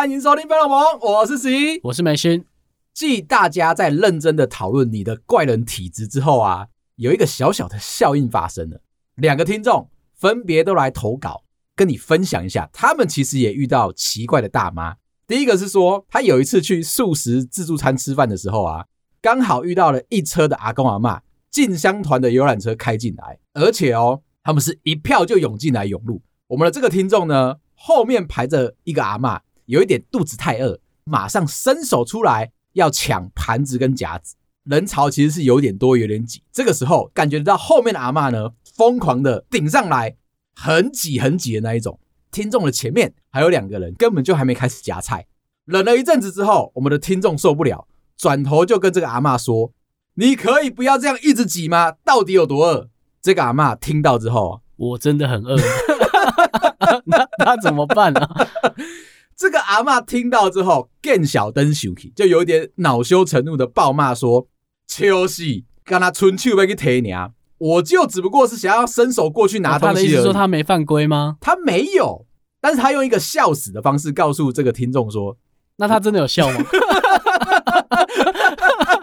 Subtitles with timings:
[0.00, 2.46] 欢迎收听《飞龙盟》，我是十一，我是梅心。
[2.94, 8.80] 继大家在认真的讨论你的怪人体质之后啊，有一个小小的效应发生了。
[9.16, 11.44] 两个听众分别都来投稿，
[11.76, 14.96] 跟你分享一下，他们其实也遇到奇怪的大妈。
[15.26, 18.86] 第一个是说，他有一次去素食自助餐吃饭的时候啊，
[19.20, 21.20] 刚好遇到了一车的阿公阿妈，
[21.50, 26.22] 进香团的游览车开进来，而且哦，他们是一票就涌进来涌入。
[26.46, 29.38] 我们的这个听众呢，后面排着一个阿嬷，
[29.70, 34.34] 有一点肚子太饿，马上伸手出来要抢盘子跟夹子。
[34.64, 36.42] 人潮其实是有点多，有点挤。
[36.52, 40.16] 这个时候感觉到后面的阿嬷呢，疯狂的顶上来，
[40.56, 42.00] 很挤很挤的那一种。
[42.32, 45.28] 听众的前面还有两个人，根本就还没开始夹菜。
[45.66, 49.72] 忍了一阵子之后，我们的听众受不了，转头就跟这个阿嬷说
[50.14, 51.92] ：“你可以不要这样一直挤吗？
[52.04, 52.88] 到底有多饿？”
[53.22, 55.56] 这个阿嬷听到之后，我真的很饿。
[57.06, 58.46] 那那怎么办呢、啊？
[59.40, 64.46] 这个阿嬷听到之后，更小灯生气，就有点恼羞成怒的暴骂说
[64.86, 67.30] ：“就是跟他春秋被去提你啊！
[67.56, 71.38] 我就只不过是想要伸手过去拿东西而已。”他的意思说他没犯规吗？
[71.40, 72.26] 他没有，
[72.60, 75.38] 但是他用一个笑死的方式告诉这个听众说
[75.76, 76.58] ：“那他真的有笑吗？”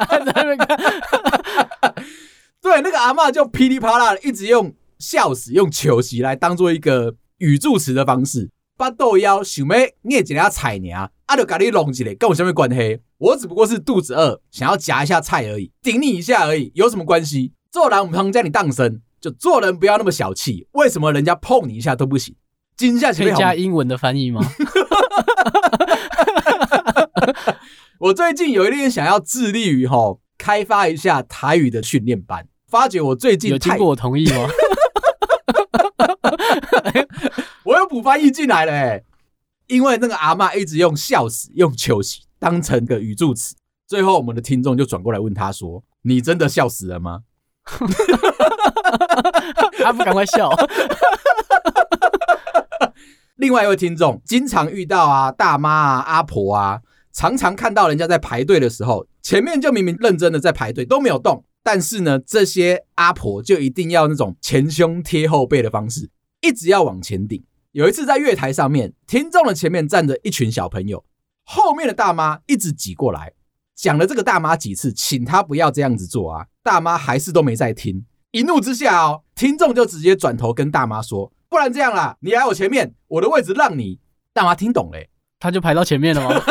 [0.07, 0.77] 还在那边看，
[2.61, 7.15] 对，那个阿嬷就噼里啪啦的一直用笑死、用糗喜来当做一个。
[7.39, 10.91] 语助词的方式，巴豆腰想要捏几下菜呢？
[11.25, 12.99] 啊，就给你弄起来，跟我什么关系？
[13.17, 17.53] 我只不过是肚子饿，想要夹一下菜而已，顶你一下而已，有什么关系？
[17.71, 20.67] 做人我们叫你当生，就做人不要那么小气。
[20.73, 22.35] 为什么人家碰你一下都不行？
[22.77, 24.41] 惊吓可以加英文的翻译吗？
[27.99, 34.47] 我最近有一点想要致力于吼开发一下台语的训练班，发觉我最近有经过我同意吗？
[37.77, 39.03] 我又补翻译进来了哎，
[39.67, 43.55] 因为那个阿嬷一直用笑死、用糗喜当成个语助词，
[43.85, 47.21] 最后我们的听众就转过来问他说：“你真的笑死了吗？”
[49.77, 50.49] 他不赶快笑。
[53.37, 56.81] 另外一位听众经常遇到啊大妈啊阿婆啊，
[57.13, 66.09] 常常看到人家在排队的时候，前面就明明认真的在排队都没有动，但是呢，这些阿婆就一定要那种前胸贴后背的方式。
[66.41, 67.43] 一直要往前顶。
[67.77, 71.05] 有一次在月台上面，听众的前面站着一群小朋友，
[71.43, 73.33] 后面的大妈一直挤过来，
[73.75, 78.03] 讲了这个大妈几次，请她不要这样子做啊，大妈还是都没在听。
[78.31, 83.99] 一怒之下哦，听众就直接转头跟大妈说：“不然这样啦，你来我前面，我的位置让你。”
[84.33, 86.41] 大妈听懂嘞，他就排到前面了吗？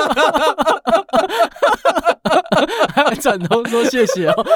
[2.95, 4.47] 还 转头说谢谢哦，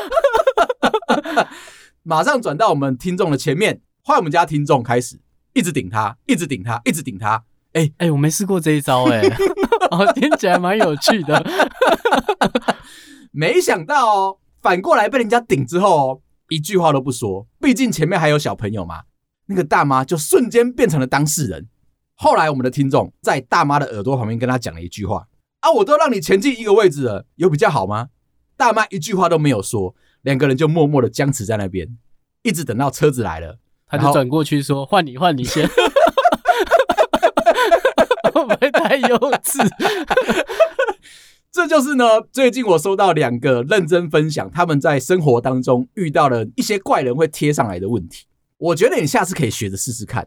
[2.04, 3.81] 马上转到我们听众的前面。
[4.02, 5.20] 换我们家听众开始
[5.53, 7.43] 一直顶他，一直顶他，一直顶他。
[7.72, 9.28] 哎、欸、哎，我没试过这一招哎、欸，
[9.91, 11.44] 哦，听起来蛮有趣的。
[13.33, 17.47] 没想到哦，反过来被人家顶之后哦，一句话都不说。
[17.61, 19.03] 毕竟前面还有小朋友嘛。
[19.47, 21.69] 那个大妈就瞬间变成了当事人。
[22.15, 25.27] 后来我们的听众在大妈的耳朵旁边跟他讲了一句话：
[25.61, 28.11] 啊，我都让你前进一个位置了，有比较好吗？
[28.56, 31.97] 大妈一句话都没有说，两个人就默默的僵持在那边，
[32.43, 33.59] 一直等到车子来了。
[33.90, 35.68] 他就转过去说：“换你，换你先。”
[38.32, 39.68] 会不会太幼稚？
[41.52, 42.04] 这就是呢。
[42.32, 48.26] 最近我收到两个认真分享他们在生活当中遇到了一些怪人会贴上来的问题。
[48.56, 50.26] 我觉得你下次可以学着试试看。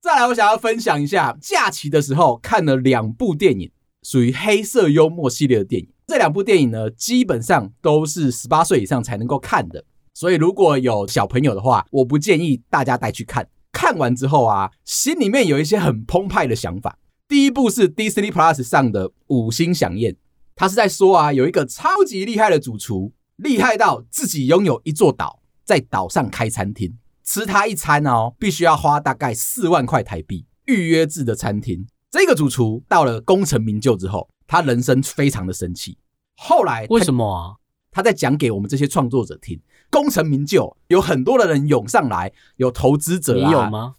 [0.00, 3.70] 再来，我想要分享一下假期的时候看了两部电影，
[4.02, 5.88] 属于黑色幽默系列的电影。
[6.06, 9.84] 这两部电影呢，基本上都是十八岁以上才能够看的。
[10.14, 13.48] 所以，如果有小朋友的话，我不建议大家带去看。
[13.72, 16.98] 看完之后啊，心里面有一些很澎湃的想法。
[17.26, 20.12] 第一部是 Disney Plus 上的《五星响宴》，
[20.54, 26.94] 他是在说啊，有一个超级厉害的主厨，厉害到自己拥有一座岛，在岛上开餐厅，
[27.24, 31.86] 吃他一餐哦，必须要花大概四万块台币，预约制的餐厅。
[32.10, 35.96] 这个主厨到了功成名就之后，他人生非常的生气。
[36.36, 37.56] 后来为什么啊？
[37.90, 39.58] 他在讲给我们这些创作者听。
[39.92, 43.94] 功成名就，有很多的人涌上来，有投资者、啊，你有吗？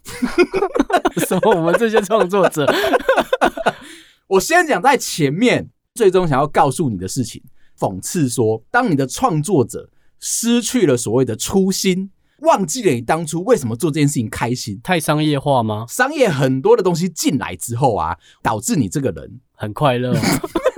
[1.28, 1.54] 什么？
[1.54, 2.66] 我们这些创作者，
[4.26, 7.40] 我先讲在前面，最终想要告诉你的事情，
[7.78, 9.88] 讽刺说，当你的创作者
[10.18, 12.10] 失去了所谓的初心，
[12.40, 15.86] 忘记了你当初为什么做这件事情开心，太商业化吗？
[15.88, 20.12] 商业很多的东西进来之后啊，导致你这个人很快乐。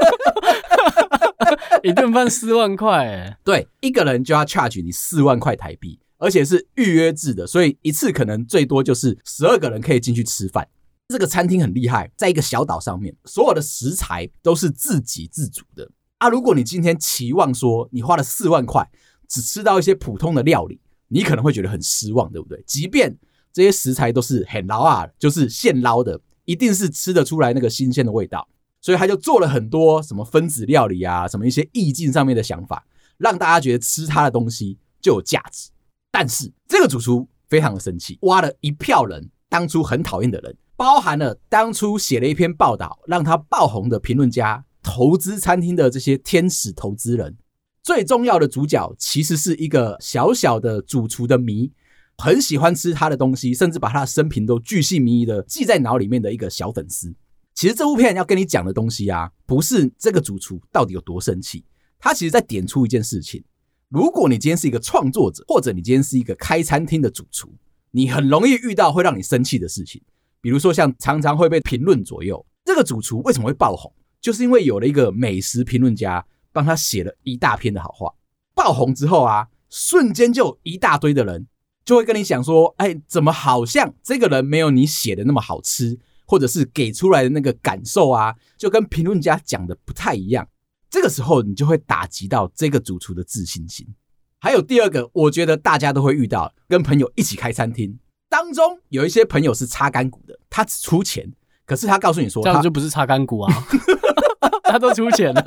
[1.85, 10.67] 一顿饭四万块，哎，对，一个人就要 charge 你四万块台币，而且是预约制的，所以一次可能最多就是十二个人可以进去吃饭。
[11.09, 15.89] 这个餐厅很厉害，在一个小岛上面，所有的食材都是自给自足的
[16.19, 16.29] 啊。
[16.29, 18.89] 如果你今天期望说你花了四万块，
[19.29, 22.61] 只吃到一些普通的料理，你可能会觉得很失望，对不对？
[22.67, 23.17] 即便
[23.53, 28.49] 这些食材都是很捞啊，就是现捞的，一定是吃得出来那个新鲜的味道。
[28.87, 32.87] 所以他就做了很多什么分子料理啊，什么一些意境上面的想法，
[33.19, 35.71] 让大家觉得吃他的东西就有价值。
[36.13, 40.57] 但是这个主厨非常的生气，挖了一票人，当初很讨厌的人。
[40.77, 47.37] 包含了当初写了一篇报道让他爆红的评论家，投资餐厅的这些天使投资人，
[47.83, 51.73] 最重要的主角其实是一个小小的主厨的迷，
[52.19, 57.13] 很喜欢吃他的东西，甚至把他的生平都巨细靡遗的记在脑里面的一个小粉丝。
[57.57, 61.65] 其实这部片要跟你讲的东西啊，不是这个主厨到底有多生气，
[61.99, 63.43] 他其实在点出一件事情：
[63.89, 67.49] 如果你今天是一个创作者，或者你今天是一个开餐厅的主厨，
[67.93, 70.03] 你很容易遇到会让你生气的事情。
[70.43, 73.91] 比如说，像常常会被评论左右，这个主厨为什么会爆红？
[74.21, 78.13] 就是因为有了一个美食评论家帮他写了一大篇的好话。
[78.55, 81.47] 爆红之后啊，瞬间就一大堆的人
[81.87, 90.47] 就会跟你讲说：“哎，怎么好像这个人没有你写的那么好吃，或者是给出来的那个感受啊，就跟评论家讲的不太一样。”
[90.91, 93.87] 这个时候，你就会打击到这个主厨的自信心。
[94.39, 97.99] 还有第二个，我觉得大家都会遇到，跟朋友一起开餐厅。
[98.29, 101.33] 当中有一些朋友是擦干股的，他只出钱，
[101.65, 103.67] 可是他告诉你说，这样就不是擦干股啊，
[104.65, 105.43] 他都出钱了。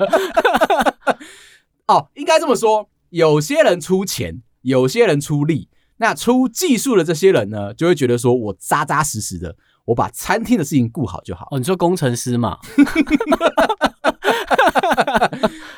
[1.88, 9.56] 哦，应该这么说，有些人出钱，有些人出力，那出技术的这些人呢，就会觉得说我扎扎实实的，
[9.86, 11.48] 我把餐厅的事情顾好就好。
[11.50, 12.58] 哦，你说工程师嘛？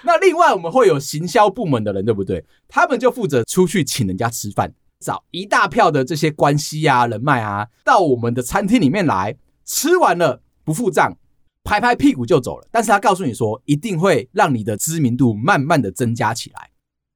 [0.04, 2.44] 那另外我们会有行销部门的人，对不对？
[2.68, 4.74] 他们就负责出去请人家吃饭。
[5.00, 11.16] 找一大票的这些关系啊、人脉啊，到我们的餐厅里面来，吃完了不付账，
[11.64, 12.68] 拍拍屁股就走了。
[12.70, 16.70] 但是他告诉你说，一定会让你的知名度慢慢的增加起来。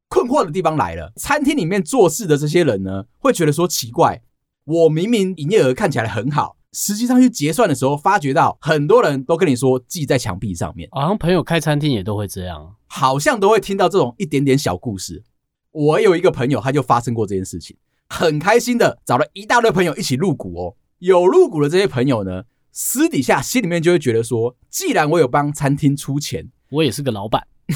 [0.09, 4.21] 困惑的地方来了，餐厅里面做事的这些人呢，会觉得说奇怪，
[4.65, 10.87] 我明明营业额看起来很好，实际上去结算的时候，发觉到很多人都跟你说记在墙壁上面。
[10.93, 15.25] 好像朋友开餐厅也都会这样，好像都会听到这种一点点小故事。
[15.71, 17.79] 我有一个朋友，他就发生过这件事情，
[18.11, 20.77] 很开心的找了一大堆朋友一起入股哦。
[20.99, 22.43] 有入股的这些朋友呢，
[22.73, 27.47] 私底下心里面就会觉得说，既然我有帮餐厅出钱，我也是个老板，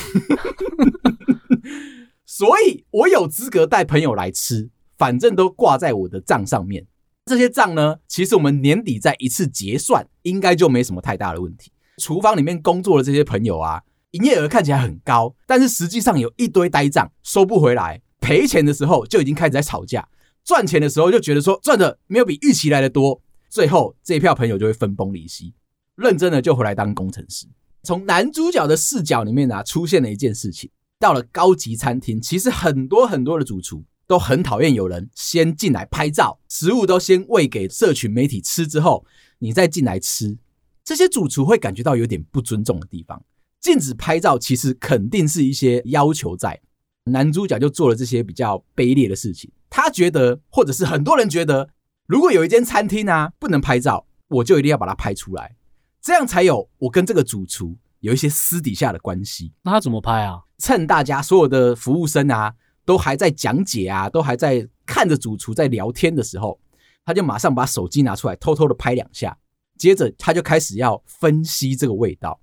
[2.27, 4.69] 所以我有资格带朋友来吃，
[4.99, 6.87] 反正都挂在我的账上面。
[7.31, 11.73] 这些账呢，其实我们年底再一次结算，应该就没什么太大的问题。
[11.97, 13.83] 厨房里面工作的这些朋友啊。
[14.13, 20.09] 营业额看起来很高，但是实际上有一堆呆账收不回来，赔钱的时候就已经开始在吵架，
[20.45, 25.55] 赚钱的时候就觉得说赚的没有比预期来的多，最后这一票朋友就会分崩离析，
[25.95, 27.47] 认真的就回来当工程师。
[27.85, 30.69] 从男主角的视角里面啊，出现了一件事情，
[30.99, 39.07] 到了高级餐厅，其实很多很多的主厨都很讨厌有人先进来拍照，食物都先喂给社群媒体吃之后，
[39.39, 40.37] 你再进来吃，
[40.83, 43.23] 这些主厨会感觉到有点不尊重的地方。
[43.61, 46.61] 禁止拍照，其实肯定是一些要求在。
[47.05, 49.49] 男主角就做了这些比较卑劣的事情。
[49.69, 51.69] 他觉得，或者是很多人觉得，
[52.09, 55.55] 如果有一间餐厅啊不能拍照，我就一定要把它拍出来，
[56.03, 59.53] 这样才有我跟这个主厨有一些私底下的关系。
[59.63, 60.41] 那他怎么拍啊？
[60.59, 62.53] 趁大家所有的服务生啊
[62.85, 66.59] 都还在讲解啊，都还在看着主厨在聊天的时候，
[67.05, 69.37] 他就马上把手机拿出来，偷偷的拍两下，
[69.79, 72.41] 接着他就开始要分析这个味道。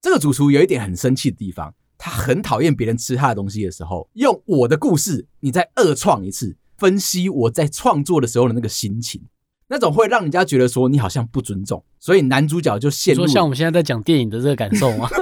[0.00, 9.22] 这个主厨有一点很生气的地方，他很讨厌别人吃他的东西的时候，用我的故事，你再二创一次，分析我在创作的时候的那个心情，
[9.68, 15.08] 那种会让人家觉得说你好像不尊重，所以男主角就陷入，说像我们现在在讲电影的这个感受吗？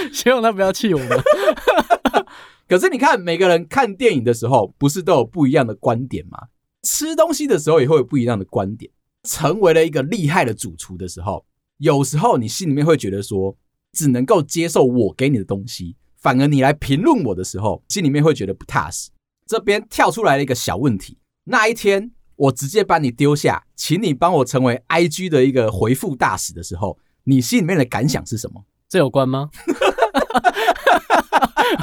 [0.12, 1.08] 希望他不要气我们。
[2.68, 6.38] 可是你看，每个人看电影的时候，不是都有不一样的观点吗？
[6.82, 8.90] 吃东西的时候也会有不一样的观点。
[9.24, 11.44] 成为了一个厉害的主厨的时候，
[11.78, 13.54] 有时候你心里面会觉得说，
[13.92, 19.10] 只能够接受我给你的东西，反而你来评论我的时候，心里面会觉得不踏实。
[19.46, 28.64] 这边跳出来了一个小问题，那一天我直接把你丢下，请你帮我成为 IG 的一个回复大使的时候，你心里面的感想是什么？
[28.90, 29.48] 这有关吗？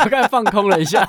[0.04, 1.08] 我刚才放空了一下，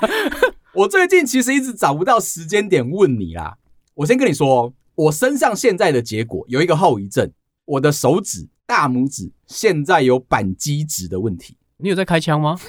[0.73, 3.57] 我最近其实一直找不到时间点问你啦。
[3.93, 4.73] 我先跟你说。
[4.95, 7.31] 我身上现在的结果有一个后遗症，
[7.63, 11.55] 我的手指大拇指现在有扳机指的问题。
[11.77, 12.59] 你有在开枪吗？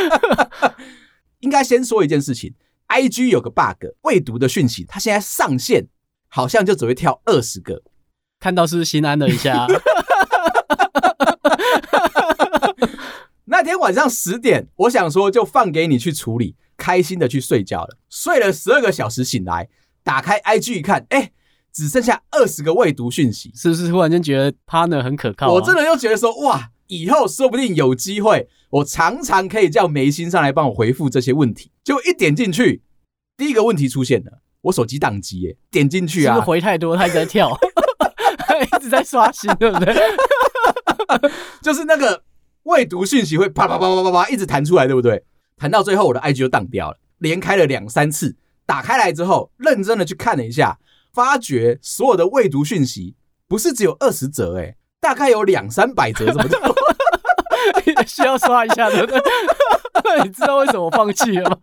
[1.40, 2.54] 应该先说一件事情
[2.88, 5.86] ，IG 有个 bug，未读的讯息，它现在上线
[6.28, 7.82] 好像就只会跳二十个。
[8.38, 9.66] 看到是不是心安了一下？
[13.44, 17.96] 那天晚上十点，我想说就放给你去处理，开心的去睡觉了。
[18.08, 19.68] 睡了十二个小时，醒来
[20.02, 21.30] 打开 IG 一看，哎，
[21.72, 25.52] 只剩下二十个未读讯息，是不是忽然间觉得 partner 很可靠啊？
[25.52, 31.70] 我真的又觉得说，哇，以后说不定有机会，我常常可以叫眉心上来帮我回复这些问题。
[31.84, 32.82] 就一点进去，
[33.36, 37.56] 第一个问题出现了，我手机宕机耶，点进去啊，是不是回太多，他一直在跳。
[38.60, 39.94] 一直在刷新，对不对？
[41.62, 42.22] 就是那个
[42.70, 45.24] 未读讯息会啪啪啪啪啪啪一直弹出来，对不对？
[45.56, 48.36] 弹到最后，我的 IG 就荡掉了，连开了两三次。
[48.64, 50.78] 打开来之后，认真的去看了一下，
[51.12, 53.16] 发觉所有的未读讯息
[53.48, 56.74] 不是只有二十则，哎，大概有两三百则，这么多，
[58.06, 59.20] 需要刷一下，对不对？
[60.24, 61.58] 你知道为什么放弃了吗？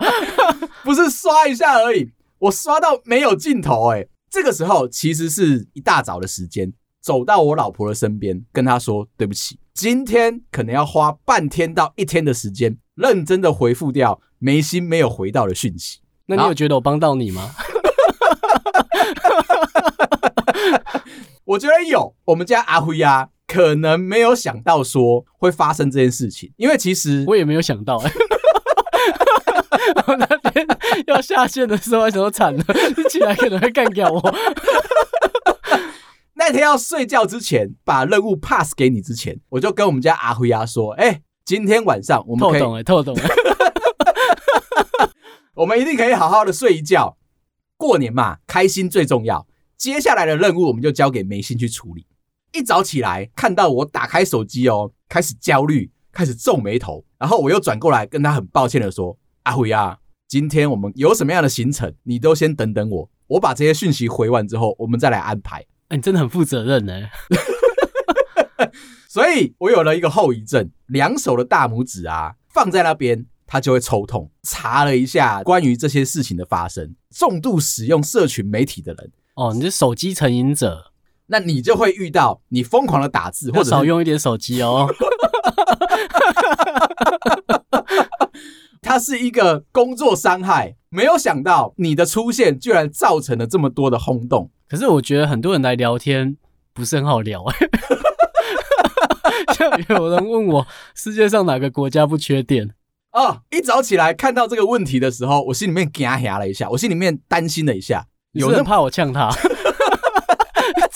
[0.84, 4.06] 不是刷一下而已，我刷到没有尽头，哎。
[4.30, 6.72] 这个时候其实是一大早的时间，
[7.02, 17.48] 走到我老婆的身边，跟她说：“对不起，今天可能要花半天到一天的时间，认真的回复掉眉心没有回到的讯息。”那你有觉得我帮到你吗？
[21.46, 22.16] 我觉得有。
[22.26, 28.12] 我们家阿辉啊，可能没有想到说会发生这件事情，因为其实我也没有想到哎。
[30.08, 30.66] 我那天
[31.06, 32.64] 要下线的时候，为什么惨了？
[32.98, 34.20] 你起来可能会干掉我。
[36.40, 43.24] 那天要睡觉之前，把任务 pass 给你之前，我就跟我们家阿辉啊说：“哎、欸，今天晚上我们可以透懂了，透懂了，
[45.56, 47.18] 我们一定可以好好的睡一觉。
[47.76, 49.48] 过年嘛，开心最重要。
[49.78, 52.06] 接下来的任务我们就交给眉心去处理。
[52.54, 61.96] 一早起来看到我打开手机哦，开始焦虑，开始皱眉头，然后我又转过来跟他很抱歉的说。”阿辉啊，今天我们有什么样的行程？
[62.04, 65.66] 你都先等等我，我把这些讯息回完之后，我们再来安排。
[65.90, 66.94] 欸，你真的很负责任呢。
[69.08, 74.30] 所以我有了一个后遗症，两手的大拇指啊放在那边，它就会抽痛。
[74.44, 80.92] 查了一下关于这些事情的发生，重度使用社群媒体的人，哦，你是手机成瘾者，
[81.28, 84.94] 那你就会遇到你疯狂的打字，或者少用一点手机哦。
[88.82, 94.52] 它是一个工作伤害，没有想到你的出现居然造成了这么多的轰动。
[94.70, 96.38] 可是我觉得很多人来聊天
[96.74, 97.70] 不是很好聊，欸，
[99.56, 102.70] 像有人问我世界上哪个国家不缺电
[103.14, 109.30] 哦，一早起来看到这个问题的时候，我心里面吓吓了一下，我心里面担心了一下，有人怕我呛他。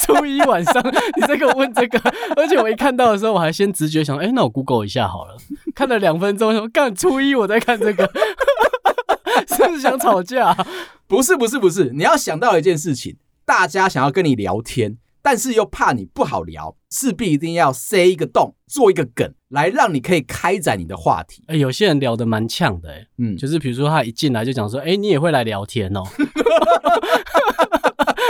[0.02, 0.84] 初一晚上，
[1.16, 2.00] 你再给我问这个，
[2.36, 5.38] 而且我一看到的时候，我还先直觉想，哎、欸，那我 Google 一下好了。
[5.74, 8.04] 看了两分钟，说干初一我在看这个，
[9.56, 10.54] 是不是想吵架？
[11.08, 11.92] 不是，不是，不是。
[11.94, 21.44] 你要想到一件事情，大家想要跟你聊天，但是又怕你不好聊，势必一定要塞一个洞，做一个梗，来让你可以开展你的话题。
[21.48, 26.04] 哎、欸，有些人聊得蛮呛的、欸，嗯，就是比如说他一进来就讲说，哎、欸，你也会来聊天哦。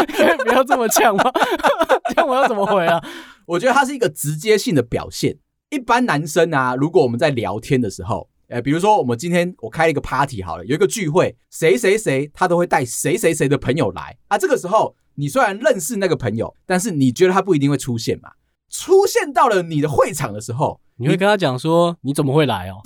[0.07, 1.23] 可 以不要这么呛吗？
[2.13, 3.01] 这样我要怎么回啊？
[3.45, 5.37] 我觉得它是一个直接性的表现。
[5.69, 14.37] 一般男生啊，如果我们在聊天的时候，呃，比如说我们今天我开了一个 party 好了，有一个聚会，谁谁谁他都会带谁谁谁的朋友来啊。
[14.37, 18.31] 这个时候你虽然认识那个朋友，但是你觉得他不一定会出现嘛？
[18.71, 22.81] 出现到了你的会场的时候，你会跟他讲说：“你怎么会来哦？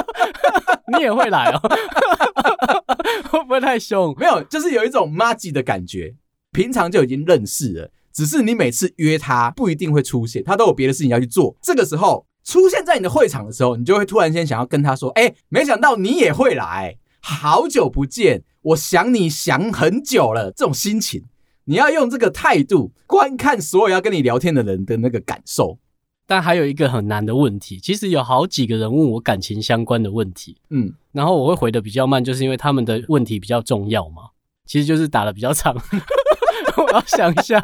[0.92, 1.60] 你也会来哦？
[3.32, 4.14] 会不会太凶？
[4.18, 6.14] 没有，就是有一种麻吉的感觉。
[6.52, 11.56] 平常就已经认识了，只是你每次约他不一定会出现，他都有别的事情要去做。
[11.62, 21.24] 这个时候出现在你的会场的时候，你就会突然间想要跟他说：“哎，没想到你也会来，好久不见，我想你想很久了。”这种心情。
[21.68, 25.78] 你要用这个态度观看所有要跟你聊天的人的那个感受，
[26.26, 34.22] 但还有一个很难的问题，其实有好几个人问我感情相关的问题，嗯，然后我会回的比较慢，就是因为他们的问题比较重要嘛，
[34.64, 35.76] 其实就是打的比较长。
[36.78, 37.60] 我要想一下，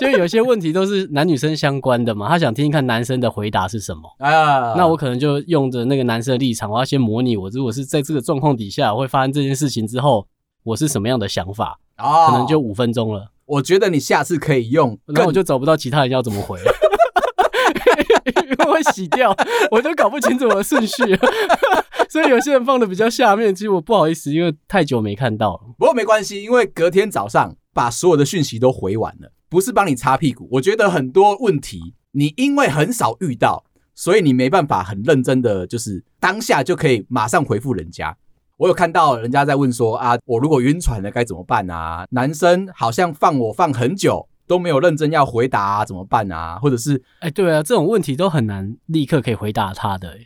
[0.00, 4.02] 就有些问题都是男女生相关的嘛，他想听一看男生的回答是什么。
[4.18, 10.26] 啊，那我可能就用着那个男生的立场，我要先模拟我如果是在这个状况底下我会发生这件事情之后，
[10.64, 13.30] 我是什么样的想法，可能就五分钟了。
[13.46, 16.72] 我觉得你下次可以用，那我就找不到其他人要怎么回了，
[18.46, 19.36] 因为会洗掉，
[19.70, 21.02] 我都搞不清楚我的顺序，
[22.08, 25.60] 所以有些人放的比较下面，其实我不好意思，因为太久没看到了。
[25.78, 30.48] 不过没关系，因为隔天早上把所有的讯息都回完了，不是帮你擦屁股。
[30.52, 38.16] 我觉得很多问题你因为很少遇到，所以你没办法很认真的，就是当下就可以马上回复人家。
[38.56, 42.06] 我有看到人家在问说啊，我如果晕船了该怎么办啊？
[42.10, 46.58] 男生好像放我放很久都没有认真要回答啊，怎么办啊？
[46.62, 50.16] 或者是哎，对啊，这种问题都很难立刻可以回答他的。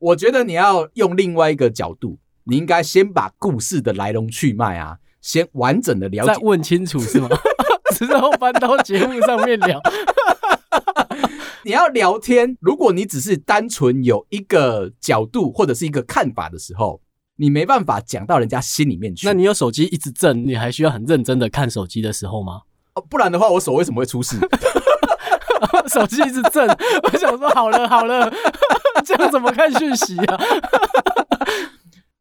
[0.00, 7.28] 我觉得你要用另外一个角度，你应该先把故事的来龙去脉啊，先完整的了解，再问清楚是吗？
[7.94, 9.80] 之后搬到节目上面聊。
[11.64, 17.00] 你要聊天，如果你只是单纯有一个角度或者是一个看法的时候，
[17.40, 19.26] 你没办法讲到人家心里面去。
[19.26, 22.62] 那你有手机一直震，你还需要很认真的看手机的时候吗？
[22.94, 24.36] 哦，不然的话，我手为什么会出事？
[25.88, 28.30] 手机一直震，我想说好了好了，
[29.06, 30.38] 这样怎么看讯息啊？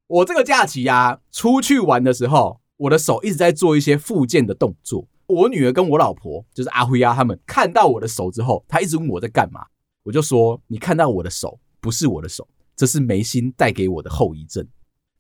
[0.08, 5.08] 我这个假期啊，出去玩的时候，我的手一直在做一些复健的动作。
[5.26, 9.66] 我女儿跟我老婆，就是阿辉啊，他们看到我的手之后，她一直问我在干嘛。
[10.04, 12.48] 我就说：“你看到我的手，不是我的手，
[12.78, 14.66] 这是眉心带给我的后遗症。”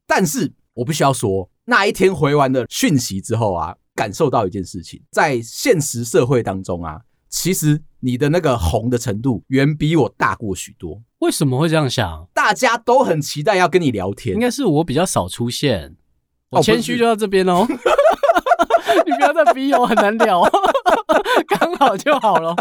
[0.07, 11.01] 但是我必须要说，那一天回完的讯息之后啊，感受到一件事情，在现实社会当中啊，其实你的那个红的程度远比我大过许多。
[11.19, 12.27] 为什么会这样想？
[12.33, 15.95] 大家都很期待要跟你聊天，应该是我比较少出现。
[16.49, 17.67] 我谦虚就到这边哦。
[19.05, 20.41] 你不要再逼我，很难聊，
[21.59, 22.55] 刚好就好了。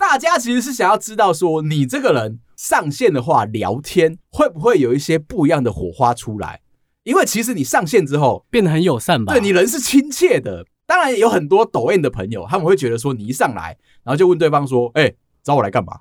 [0.00, 6.62] 大家其实是想要知道说，你这个人上线的话，聊天会不会有一些不一样的火花出来？
[7.02, 9.34] 因为其实你上线之后变得很友善吧？
[9.34, 10.64] 对，你人是亲切的。
[10.86, 15.98] 当然有很多抖 M 的朋友，他们会觉得说，你一上来，然后就问对方说：“哎，找我来干嘛？”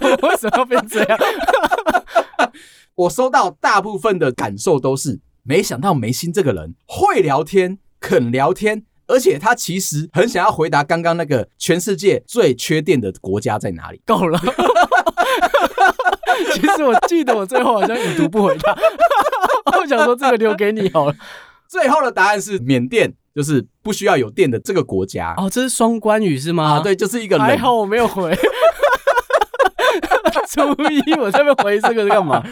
[0.00, 1.18] 我为什么要变这样？
[2.94, 5.22] 我收到大部分的感受都是。
[5.42, 14.00] 没想到眉心这个人会聊天、肯聊天，而且他其实很想要回答刚刚那个全世界最缺电的国家在哪里。
[14.06, 14.38] 够了，
[16.54, 18.76] 其实我记得我最后好像已读不回答，
[19.78, 21.14] 我想说这个留给你好了。
[21.68, 25.34] 最后的答案是缅甸，就是不需要有电的这个国家。
[25.36, 26.74] 哦，这是双关语是吗？
[26.74, 27.44] 啊，对，就是一个人。
[27.44, 28.36] 还好我没有回。
[30.48, 32.42] 初一我在那边回这个是干嘛？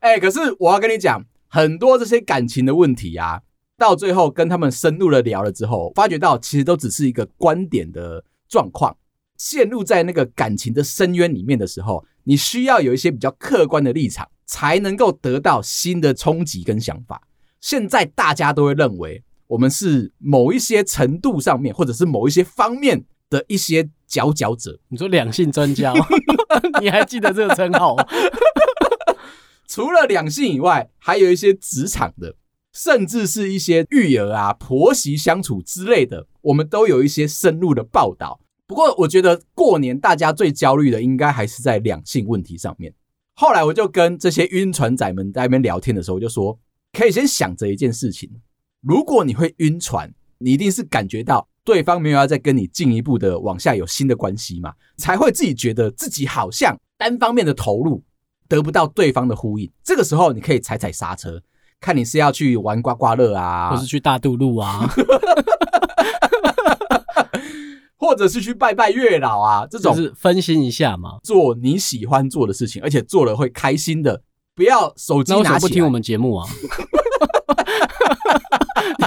[0.00, 1.22] 哎、欸，可是我要跟你讲。
[1.52, 3.40] 很多这些感情的问题啊，
[3.80, 8.94] 到最后跟他们深入的聊了之后，发觉到其实都只是一个观点的状况。
[9.38, 17.22] 陷入在那个感情的深渊里面的时候，你需要有一些比较客观的立场，才能够得到新的冲击跟想法。
[17.58, 24.78] 现在大家都会认为我们是某一些程度上面，或者是某一些方面的一些佼佼者。
[24.88, 25.94] 你说两性专家，
[26.82, 27.96] 你还记得这个称号？
[29.66, 32.34] 除了两性以外，还有一些职场的，
[32.72, 38.40] 甚至是一些育儿啊、婆媳相处之类的，我们都有一些深入的报道。
[38.66, 42.94] 不过，我觉得过年大家最焦虑的，应该还是在两性问题上面。
[43.34, 46.58] 后来，我就跟这些晕船仔们在那边聊天的时候，我就说，
[46.92, 48.30] 可以先想着一件事情：
[48.80, 58.02] 如果你会晕船，你一定是感觉到对方没有要再跟你进一步的往下有新的关系嘛，才会自己觉得自己好像单方面的投入。
[58.48, 61.40] 得不到对方的呼应，这个时候你可以踩踩刹车，
[61.80, 64.86] 看你是要去玩刮刮乐啊，或是去大渡路啊，
[67.96, 74.22] 或者是去拜拜月老啊，这种是分心一下嘛，做你喜欢做的事情，而且做了会开心的，
[74.54, 75.50] 不要手机拿起来。
[75.50, 76.46] 那为什么不听我们节目啊？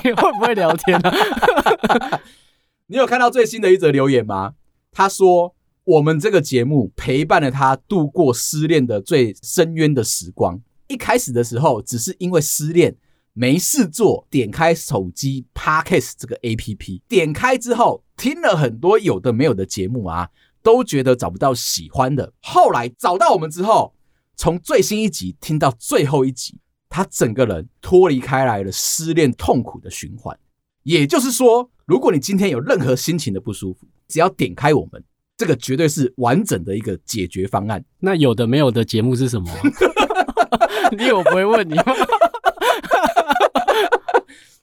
[0.04, 1.14] 你会不会聊天啊？
[2.88, 4.54] 你有看到最新的一则留言吗？
[4.92, 5.54] 他说。
[5.86, 10.62] 我们这个节目陪伴了他度过失恋的最深渊的时光。
[10.94, 12.96] 一开始的时候，只是因为失恋
[13.34, 20.30] 没事做，点开手机 Podcast 这个 APP，点开之后听了很多有的没有的节目啊，
[20.62, 22.32] 都觉得找不到喜欢的。
[22.44, 23.96] 后来找到我们之后，
[24.36, 30.38] 从最新一集听到最后一集，他整个人脱离开来了失恋痛苦的循环。
[30.84, 35.04] 也就是说，如果你今天有任何心情的不舒服，只要点开我们。
[35.36, 37.84] 这个绝对是完整的一个解决方案。
[38.00, 39.50] 那有的没有的节目是什么？
[40.98, 41.84] 你以为我不会问你吗？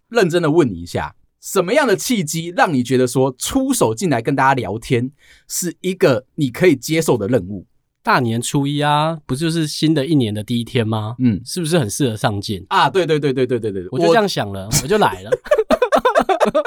[0.09, 5.12] 认真的问你一下，什么样的契机让你觉得说出手进来跟大家聊天
[5.46, 7.66] 是一个你可以接受的任务？
[8.03, 11.14] 大年初一啊，不就是新的一年的第一天吗？
[11.18, 12.88] 嗯，是不是很适合上镜啊？
[12.90, 15.31] 对对对对对对对，我就这样想了，我， 我就来了，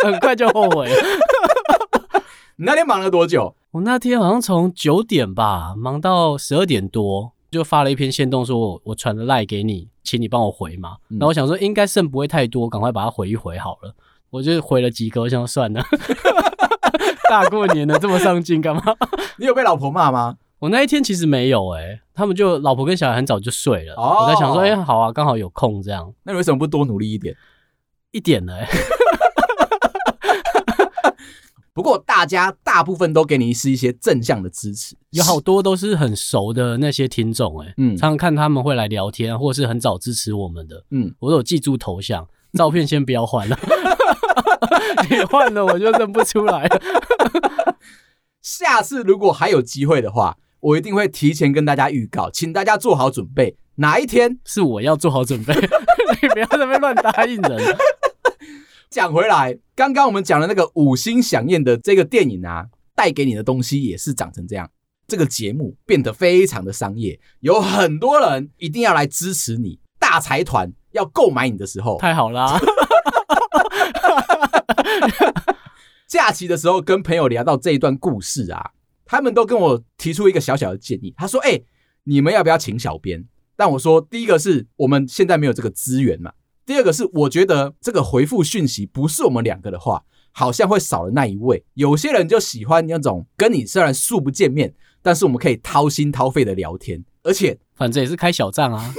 [0.03, 0.95] 很快就后悔了。
[2.55, 3.55] 你那天忙了多久？
[3.71, 10.97] 我那天好像从九点吧，忙到十二点多，就发了一篇线动，说我我传了赖给你，请你帮我回嘛。
[11.09, 13.93] 然后我想说应该剩不会太多，赶快把它回一回好了。
[14.31, 15.81] 我就回了几个，我想算了，
[17.29, 18.81] 大过年的这么上进干嘛？
[19.37, 20.37] 你有被老婆骂吗？
[20.59, 23.93] 我那一天其实没有哎、欸，他们就老婆跟小孩很早就睡了。
[23.95, 26.13] 哦、我在想说，哎、欸，好啊，刚好有空这样。
[26.23, 27.35] 那你为什么不多努力一点？
[28.11, 28.67] 一点呢、欸？
[31.73, 43.57] 不过大家大部分都给你是一些正向的支持，有好多都是很熟的那些听众哎、欸，嗯，常常看他们会来聊天，或是很早支持我们的，嗯，我都有记住头像，照片先不要换了，
[45.09, 46.81] 你换了我就认不出来了。
[48.43, 55.55] 下次如果还有机会的话，我一定会提前跟大家预告，请大家做好准备，哪一天是我要做好准备，
[56.21, 57.77] 你不要在那边乱答应人。
[58.93, 64.69] 讲回来，刚刚我们讲的那个五星响宴的这个电影啊，带给你的东西也是长成这样。
[65.07, 72.59] 这个节目变得非常的商业，有很多人一定要来支持你，大财团要购买你的时候，太好啦！
[76.07, 78.73] 假期的时候跟朋友聊到这一段故事啊，
[79.05, 81.65] 他们都跟我提出一个小小的建议，他说：“哎、欸，
[82.03, 83.25] 你们要不要请小编？”
[83.57, 86.31] 但我说，第一个是我们现在没有这个资源嘛。
[86.65, 91.65] 第二个是，我觉得这个回复讯息不是我们两个的话，好像会少了那一位。
[91.73, 98.93] 有些人就喜欢那种跟你虽然素不见面，但是我们可以掏心掏肺的聊天，而且反正也是开小账啊。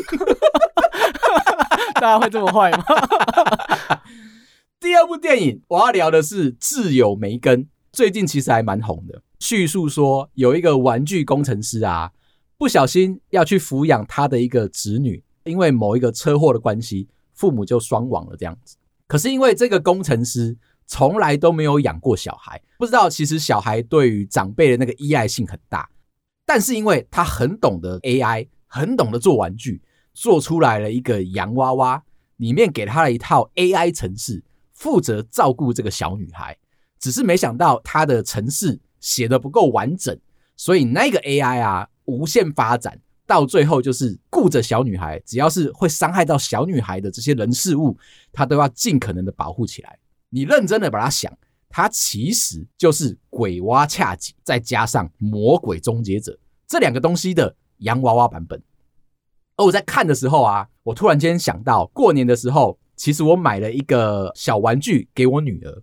[1.95, 2.85] 大家会这么坏吗？
[4.79, 9.23] 第二部电影我要聊的是《挚友梅根》，最近其实还蛮红的。
[9.41, 12.11] 叙述说有一个玩具工程师啊，
[12.59, 17.09] 不小心要去抚养他的一个侄女，因为某一个车祸的关系。
[17.35, 18.77] 父母就双亡了，这样子。
[19.07, 25.89] 可是因为这个工程师从来都没有养过小孩，不知道其实小孩对于长辈的那个依赖性很大。
[26.47, 32.03] 但是因为他很懂得 AI，很懂得做玩具，做出来了一个洋娃娃，
[32.37, 34.43] 里面给他了一套 AI 程式，
[34.73, 36.57] 负责照顾这个小女孩。
[36.99, 40.19] 只是没想到他的程式写的不够完整，
[40.57, 43.01] 所以那个 AI 啊，无限发展。
[43.27, 47.97] 到最后就是顾着小女孩，只要是会伤害到小女孩的这些人事物，
[48.33, 49.99] 他都要尽可能的保护起来。
[50.29, 51.33] 你认真的把它想，
[51.69, 58.61] 它其实就是鬼娃恰吉再加上魔鬼终结者这两个东西的洋娃娃版本。
[59.57, 65.83] 而我在看的时候啊，我突然间想到，过年的时候，其实我买了一个小玩具给我女儿，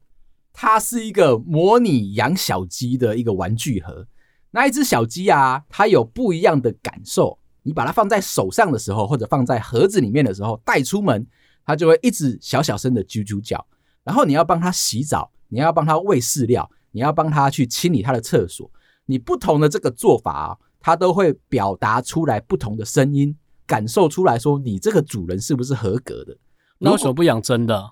[0.53, 4.05] 它是一个模拟养小鸡的一个玩具盒。
[4.51, 7.37] 那一只小鸡啊，它有不一样的感受。
[7.63, 11.25] 你把它放在手上的时候，或者放在盒子里面的时候，带出门，
[11.65, 13.65] 它就会一直小小声的啾啾叫。
[14.03, 18.69] 然后你要帮它洗澡，你要帮它喂饲料，你要帮它去清理它的厕所。
[19.05, 23.37] 你不同的这个做法啊，它都会表达出来不同的声音，
[23.67, 26.35] 感受出来说你这个主人是不是合格的。
[26.79, 27.91] 那为什么不养真的？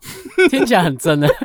[0.50, 1.28] 听起来很真呢。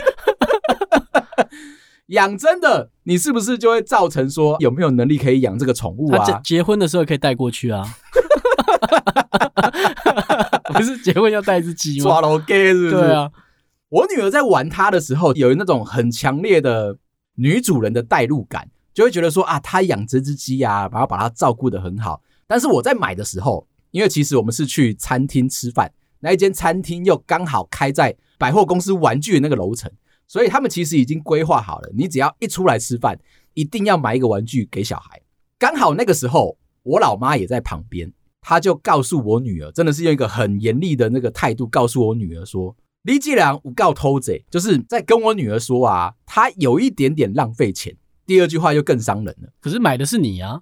[2.08, 6.40] 养真的，你是不是就会造成说有没有能力可以养这个宠物啊？
[6.44, 7.84] 结婚的时候可以带过去啊。
[10.74, 12.04] 不是结婚要带一只鸡吗？
[12.04, 13.02] 抓老 gay 是不是？
[13.02, 13.30] 对啊。
[13.88, 16.98] 我女儿在玩它的时候，有那种很强烈的
[17.36, 22.20] 女主人的代入感，就会觉得说啊，她养这只鸡啊，然后把它照顾得很好。
[22.46, 29.90] 但是我在买的时候，因为其实我们是去餐厅吃饭，那一间餐厅又刚好开在百货公司玩具的那个楼层。
[30.26, 33.18] 所以他们其实已经规划好了，你只要一出来吃饭，
[33.54, 35.20] 一定要买一个玩具给小孩。
[35.58, 49.48] 刚好那个时候，我老妈也在旁边，她就告诉我女儿，真的是用一个很严厉的那个态度告诉我女儿说：“你既然不告偷贼，就是在跟我女儿说啊，她有一点点浪费钱。”第二句话就更伤人了。
[49.60, 50.60] 可是买的是你啊，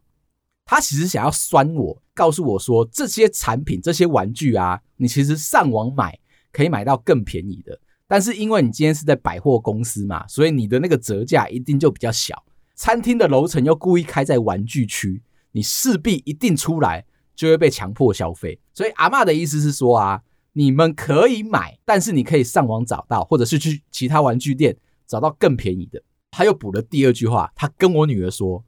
[0.64, 6.18] 她其实想要酸我，告诉我说这些产品、这些玩具啊，你其实上网买
[6.52, 7.80] 可以买到更便宜的。
[8.12, 12.44] 但是因为你今天是在百货公司嘛，所以你的那个折价一定就比较小。
[12.74, 15.22] 餐厅的楼层又故意开在玩具区，
[15.52, 18.60] 你势必一定出来就会被强迫消费。
[18.74, 20.20] 所以阿妈的意思是说啊，
[20.52, 26.02] 你们可以买，但是你可以上网找到，或者是去其他玩具店找到更便宜的。
[26.30, 28.62] 他又补了第二句话，他跟我女儿说：“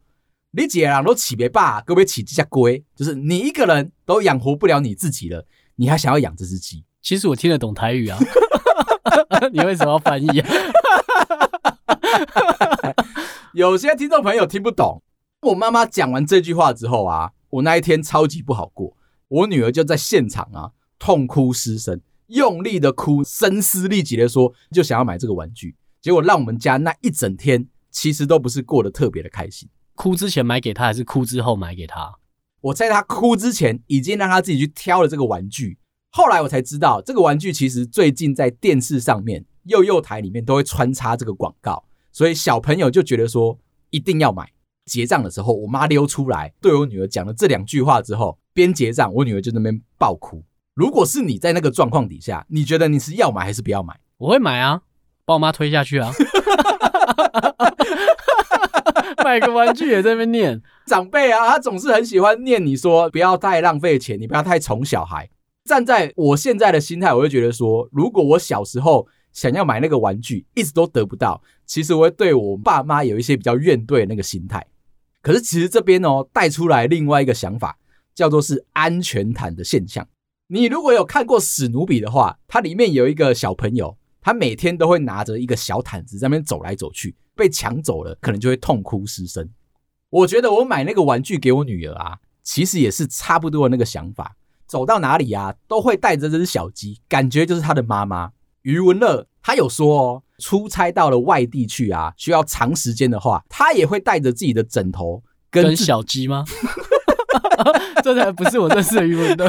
[0.57, 8.18] 你姐啊，都起别爸，各位起这家龟，就是你一个人都养活不了你自己了，你还想要养这只鸡？”其实我听得懂台语啊。
[9.53, 10.49] 你为什么要翻译啊？
[13.53, 15.03] 有些听众朋友听不懂。
[15.43, 18.97] 我妈妈讲完这句话之后啊，我那一天超级不好过。
[19.29, 25.77] 我女儿就在现场啊，痛哭失声，用力的哭，声嘶力竭的说，就想要买这个玩具。
[26.01, 29.69] 结果让我们家那一整天其实都不是过得特别的开心。
[29.95, 32.14] 哭之前买给她，还是哭之后买给她？
[32.61, 35.79] 我在她哭之前，已经让她自己去挑了这个玩具。
[36.16, 43.59] 后来我才知道，这个玩具其实最近在电视上面、幼幼台里面都会穿插这个广告，所以小朋友就觉得说
[43.90, 44.48] 一定要买。
[44.87, 50.44] 结账的时候，我妈溜出来对我女儿讲了这两句话之后，边结账，我女儿就那边爆哭。
[50.74, 53.98] 如果是你在那个状况底下，你觉得你是要买还是不要买？
[54.18, 54.83] 我会买啊，
[55.24, 56.12] 把我妈推下去啊。
[59.24, 65.29] 买个玩具也在那边念长辈啊，他总是很喜欢念你说不要太浪费钱，你不要太宠小孩。
[65.64, 74.66] 站在我现在的心态，我会觉得说，如果我小时候想要买那个玩具，一直都得不到，其实我会对我爸妈有一些比较怨怼的那个心态。
[75.22, 77.79] 可是其实这边哦带出来另外一个想法，
[78.14, 80.07] 叫做是安全毯的现象。
[80.48, 89.48] 你如果有看过史努比的话，它里面有一个小朋友，他每天都会拿着一个小毯子在那边走来走去，被抢走了，可能就会痛哭失声。
[90.11, 94.37] 我觉得我买那个玩具给我女儿啊，其实也是差不多的那个想法。
[94.74, 98.32] 走到哪里啊，都会带着这只小鸡，感觉就是他的妈妈。
[98.62, 106.44] 余文乐他有说哦，出差到了外地去啊，需要长时间的话，他也会带着自己的枕头跟，跟小鸡吗？
[108.02, 109.48] 这才不是我认识的余文乐。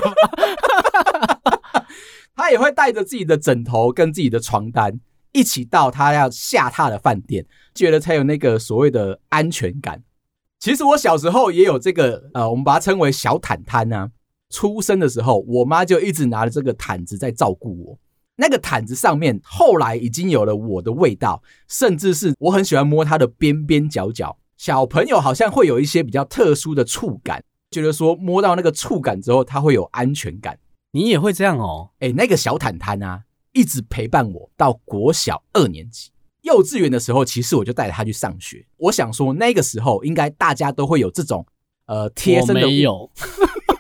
[2.38, 5.00] 他也会带着自己的枕头跟自己的床单
[5.32, 10.04] 一起到他要下榻的饭店，觉得才有那个所谓的安全感。
[10.60, 14.12] 其实我小时候也有这个，呃，我们把它称为小毯毯啊。
[14.50, 18.00] 出生的时候，我妈就一直拿着这个毯子在照顾我。
[18.38, 24.38] 那个毯子上面后来已经有了我的味道，甚至是我很喜欢摸它的边边角角。
[24.58, 30.58] 小朋友好像会有一些比较特殊的触感，觉得说摸到那个触感之后，他会有安全感。
[30.92, 31.92] 你也会这样哦？
[32.00, 36.12] 哎，那个小毯毯啊，一直陪伴我到国小二年级。
[36.42, 38.66] 幼稚园的时候，其实我就带着他去上学。
[38.78, 41.46] 我想说，那个时候应该大家都会有这种
[41.88, 42.62] 呃贴身的。
[42.62, 43.10] 没有。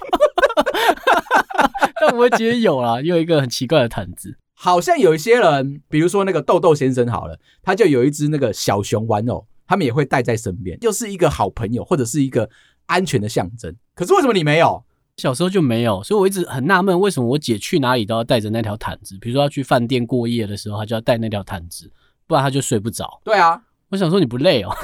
[1.99, 12.49] 但我会觉得有啦，有一个很奇怪的毯子，好像有一些人，比如说那个豆豆先生好了，他就有一只那个小熊玩偶，他们也会带在身边，就是一个好朋友或者是一个
[12.85, 13.73] 安全的象征。
[13.93, 14.83] 可是为什么你没有？
[15.17, 19.17] 小时候就没有，所以我一直很纳闷，为什么我姐去哪里都要带着那条毯子？
[19.21, 21.89] 比如说要去饭店过夜的时候，她就要带那条毯子，
[22.27, 23.21] 不然她就睡不着。
[23.23, 24.75] 对啊，我想说你不累哦。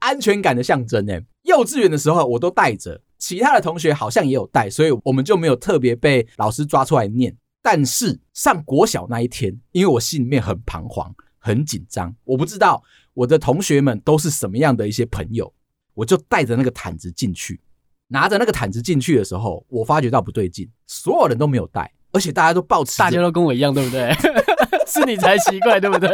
[0.00, 1.18] 安全感的象征呢？
[1.44, 7.36] 幼稚园的时候我都带着，其他的同学好像也有带，所以我们就没有特别被老师抓出来念。
[7.62, 15.52] 但是上国小那一天，因为我心里面很彷徨、很紧张，我不知道我的同学们都是什么样的一些朋友，
[15.94, 17.60] 我就带着那个毯子进去。
[18.08, 24.12] 拿着那个毯子进去的时候，我发觉到不对劲，所有人都没有带，而且大家都抱持，大家都跟我一样，对不对？
[24.88, 26.08] 是你才奇怪，对不对？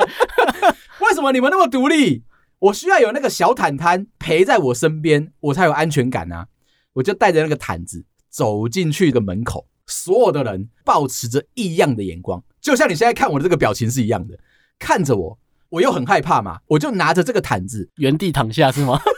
[1.01, 2.25] 为什么你们那么独立？
[2.59, 6.49] 我需要有那个小毯毯陪在我身边，我才有安全感啊！
[6.97, 14.35] 我就带着那个毯子走进去一个门口，所有的人保持着异样的眼光，就像你现在看我的这个表情是一样的，
[14.79, 18.99] 看着我，我又很害怕嘛，我就拿着这个毯子原地躺下是吗？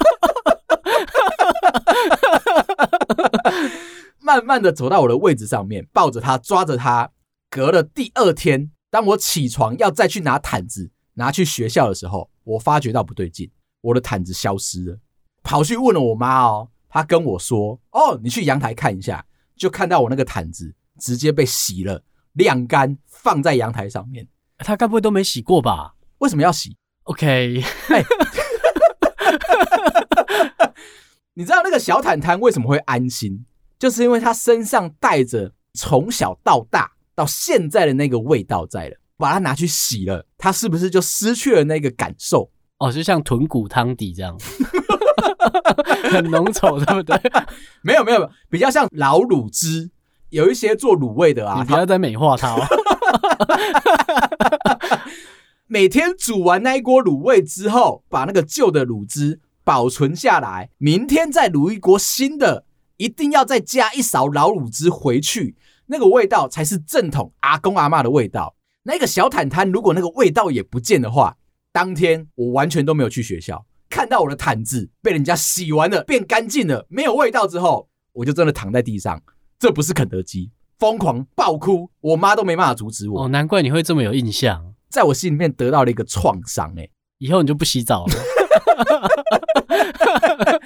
[4.19, 7.13] 慢慢的走到我的位置上面，抱着它，抓着它。
[7.49, 13.49] 隔了第二天，当我起床要再去拿毯子拿去学校的时候，我发觉到不对劲，
[13.83, 14.99] 我的毯子消失了，
[15.45, 19.25] 跑去问了我妈哦，她跟我说：“哦，你去阳台看一下，
[19.57, 24.27] 就看到我那个毯子直接被洗了，晾干放在阳台上面。
[24.59, 25.95] 他该不会都没洗过吧？
[26.19, 28.05] 为什么要洗？OK，哎，
[31.35, 33.45] 你知道那个小毯毯为什么会安心？
[33.79, 42.49] 就是因为他身上带着从小到大到现在的那个味道在了。”把它拿去洗了，它是不是就失去了那个感受？
[42.79, 44.39] 哦，就像豚骨汤底这样，
[46.11, 47.19] 很浓稠，对不对？
[47.83, 49.91] 没有没有，比较像老卤汁。
[50.31, 52.63] 有一些做卤味的啊，你不要再美化它哦。
[55.67, 62.67] 每天煮完那一锅卤味之后，把那个旧的卤汁保存下来，明天再卤一锅新的，
[62.99, 65.57] 一定要再加一勺老卤汁回去，
[65.87, 68.55] 那个味道才是正统阿公阿妈的味道。
[68.83, 71.37] 那个小坦摊，如果那个味道也不见的话，
[71.73, 73.65] 当天我完全都没有去学校。
[73.89, 79.23] 看到我的毯子被人家洗完了，变干净了，没有味道之后，我就真的躺在地上。
[79.59, 83.25] 这不是肯德基，疯狂爆哭，我妈都没办法阻止我。
[83.25, 86.73] 哦，难怪你会这么有印象，在我心里面得到了一个创伤。
[86.77, 88.15] 哎，以后你就不洗澡了，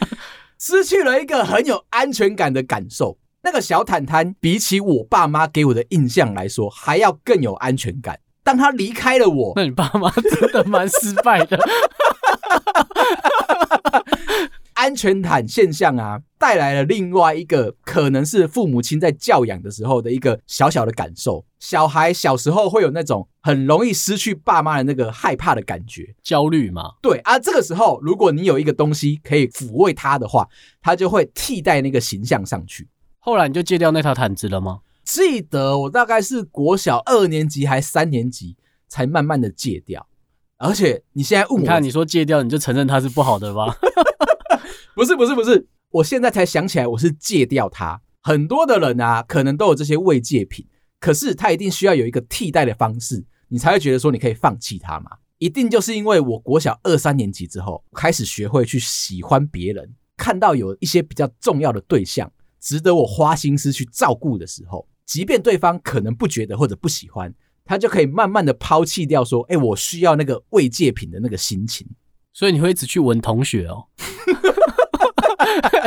[0.58, 3.18] 失去了一个很有安全感的感受。
[3.44, 8.20] 那个小毯毯比起我爸妈给我的印象来说，还要更有安全感。
[8.44, 11.58] 当他离开了我，那你爸妈真的蛮失败的。
[14.74, 21.44] 安 安全毯现象啊，带来了另外一个可能是父母亲在教养的时候的一个小小的感受。
[21.60, 26.94] 小孩小时候会有那种很容易失去爸妈的那个害怕的感觉，焦虑嘛。
[27.00, 30.48] 对啊，这个时候如果你有一个东西可以抚慰他的话，
[30.82, 32.88] 他就会替代那个形象上去。
[33.20, 34.80] 后来你就戒掉那条毯子了吗？
[35.04, 38.56] 记得我大概是国小二年级还三年级
[38.88, 40.06] 才慢慢的戒掉。
[40.58, 43.76] 而且你现在问我，你看你说戒掉，你就承认它是不好的吧？
[44.94, 48.00] 不是不是不是，我现在才想起来，我是戒掉它。
[48.20, 50.64] 很多的人啊，可能都有这些慰藉品，
[51.00, 55.10] 可是他一定需要有一个替代的方式，你才会觉得说你可以放弃它嘛。
[55.38, 67.34] 一定就是因为我国小二三年级之后，开始学会去喜欢别人，看到有一些比较重要的对象，值得我花心思去照顾的时候，即便对方可能不觉得或者不喜欢。
[67.64, 71.86] 他就可以慢慢的抛弃掉说，哎，我需要那个慰藉品的那个心情，
[72.32, 73.86] 所以你会一直去闻同学哦，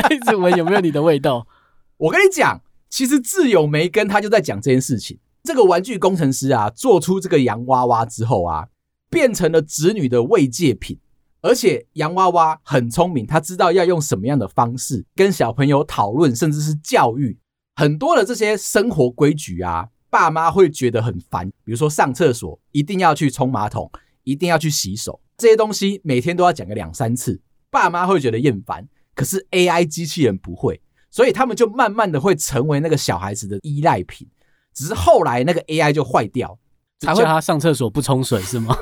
[0.09, 1.45] 一直闻有没有你的味道。
[1.97, 5.19] 我跟你讲，其实窒友梅根他就在讲这件事情。
[5.43, 8.65] 这个玩具工程师啊，做出这个洋娃娃之后啊，
[9.09, 10.97] 变成了子女的慰藉品，
[11.41, 17.37] 而且洋娃娃很聪明，他知道要用什么样的方式跟小朋友讨论，甚至是教育
[17.75, 19.89] 很多的这些生活规矩啊。
[20.07, 23.91] 爸妈会觉得很烦，比如说上厕所一定要去冲马桶，
[24.23, 28.87] 一定要去洗手，这些东西每天都要讲个两三次，爸妈会觉得厌烦。
[29.13, 30.79] 可是 AI 机器人不会，
[31.11, 34.25] 所以他们就慢慢的会成为那个小孩子的依赖品。
[34.73, 36.57] 只是后来那个 AI 就坏掉，
[36.99, 38.73] 才会叫他上厕所不冲水是吗？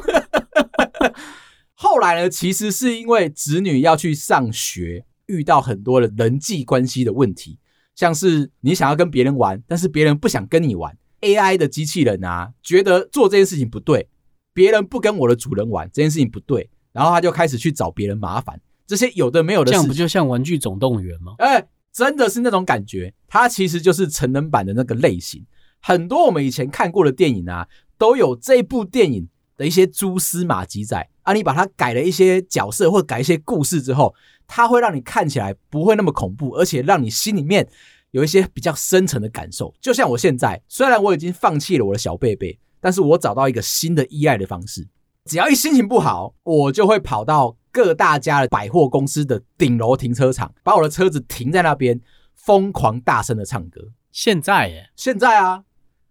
[1.74, 7.58] 后来呢，其实是因为子女要去上学，遇到很多的人际关系的问题，
[7.96, 10.98] 像是你想要跟别人玩，但是别人不想跟你玩。
[11.22, 14.10] AI 的机器人啊，觉得做这件事情不对，
[14.54, 18.60] 别人不跟我的主人玩，这件事情不对，然后他就开始去找别人麻烦。
[18.86, 21.36] 这些有的没有的事，这样不就像《玩具总动员》吗？
[21.38, 23.14] 哎，真的是那种感觉。
[23.28, 25.46] 它其实就是成人版的那个类型。
[25.82, 31.32] 很多我们以前看过的电影啊，都有这部电影的一些蛛丝马迹在啊。
[31.32, 34.14] 你把它改了一些角色或改一些故事之后，
[34.56, 37.68] 它会让你看起来不会那么恐怖，而且让你心里面。
[38.12, 44.88] 有一些比较深层的感受，就像我现在，虽然我已经放弃了我的小贝贝，但是我找到一个新的依赖的方式。
[45.26, 52.00] 只要一心情不好，我就会跑到各大家的百货公司的顶楼停车场，把我的车子停在那边，
[52.36, 53.82] 疯狂大声的唱歌。
[54.12, 55.64] 现在耶，现在啊，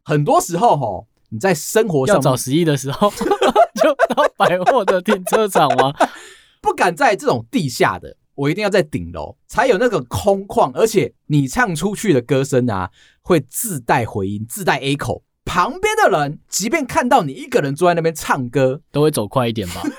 [0.03, 3.09] 很多时候吼，你在生活上要找十一的时候，
[3.81, 5.95] 就到百货的停车场吗？
[6.61, 8.17] 不敢在这种地下的。
[8.35, 12.91] 我一定要在顶楼才有那个空旷，而且你唱出去的歌声啊，
[13.23, 15.23] 会自带回音、自带 echo。
[15.45, 19.83] 旁边的人即便看到你一个人坐在那边唱歌，都会走快一点吧？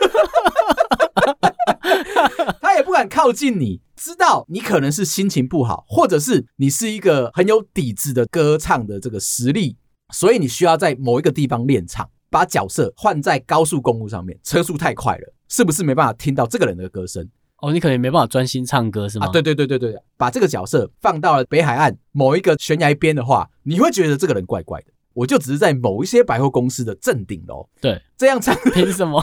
[2.62, 9.78] 他也不敢靠近你，知道你可能是心情不好，或者是你是一个很有底子的歌唱的这个实力，
[10.12, 17.30] 所以你需要在某一个地方练唱，把角色换在高速公路上面，车速太快了，是不是没办法听到这个人的歌声？
[17.64, 19.28] 哦，你可能没办法专心唱歌是吗？
[19.28, 24.88] 啊，对对对对对，把这个角色放到了北海岸某一个悬崖边的话，你会觉得这个人怪怪的。
[25.14, 29.22] 我就只是在某一些百货公司的正顶楼，对， 这样唱凭什么？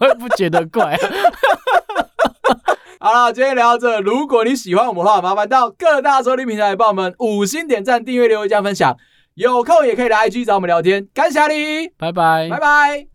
[0.00, 0.98] 我也不觉得怪。
[2.98, 8.96] 好了，今天聊到这，如果你喜欢我们的话，麻烦到各大收听平台帮我们五星点赞、订阅、留言、加分享。
[9.34, 11.06] 有空也可以来 IG 找我们聊天。
[11.14, 13.11] 感谢你，拜拜，拜拜。